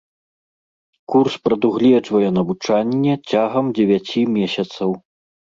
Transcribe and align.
Курс 1.11 1.33
прадугледжвае 1.49 2.29
навучанне 2.39 3.13
цягам 3.29 3.65
дзевяці 3.77 4.21
месяцаў. 4.39 4.89